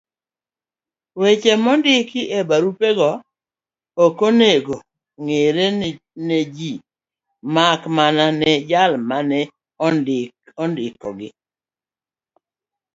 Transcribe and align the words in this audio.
Weche 1.21 1.53
mondiki 1.63 2.21
ebugego 2.39 3.09
okonego 4.05 4.75
ong'ere 5.19 5.65
neji 6.27 6.71
makmana 7.53 8.25
ne 8.39 8.51
jal 8.69 8.93
mane 9.09 9.39
ondikogi. 10.63 11.29